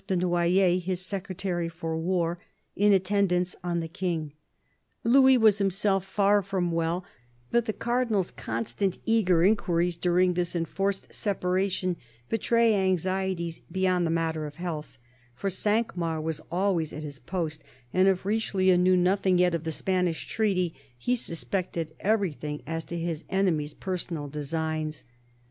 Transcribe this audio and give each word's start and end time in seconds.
de 0.07 0.17
Noyers, 0.17 0.81
his 0.81 0.99
Secretary 0.99 1.69
for 1.69 1.95
War, 1.95 2.39
in 2.75 2.91
attend 2.91 3.31
ance 3.31 3.55
on 3.63 3.81
the 3.81 3.87
King. 3.87 4.33
Louis 5.03 5.37
was 5.37 5.59
himself 5.59 6.03
far 6.05 6.41
from 6.41 6.71
well, 6.71 7.05
but 7.51 7.65
the 7.65 7.73
Cardinal's 7.73 8.31
constant, 8.31 8.97
eager 9.05 9.43
inquiries, 9.43 9.97
during 9.97 10.33
this 10.33 10.55
enforced 10.55 11.13
separation, 11.13 11.97
betray 12.29 12.73
anxieties 12.73 13.61
beyond 13.71 14.07
the 14.07 14.09
matter 14.09 14.47
of 14.47 14.55
health; 14.55 14.97
for 15.35 15.51
Cinq 15.51 15.95
Mars 15.95 16.23
was 16.23 16.41
always 16.51 16.91
at 16.93 17.03
his 17.03 17.19
post, 17.19 17.63
and 17.93 18.07
if 18.07 18.25
Richelieu 18.25 18.77
knew 18.77 18.97
nothing 18.97 19.37
yet 19.37 19.53
of 19.53 19.65
the 19.65 19.71
Spanish 19.71 20.25
treaty, 20.25 20.73
he 20.97 21.15
suspected 21.15 21.93
every 21.99 22.31
thing 22.31 22.63
as 22.65 22.83
to 22.85 22.97
his 22.97 23.23
enemy's 23.29 23.75
personal 23.75 24.27
designs. 24.27 25.03